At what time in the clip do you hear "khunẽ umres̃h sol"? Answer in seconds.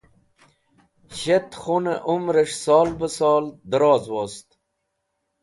1.61-2.89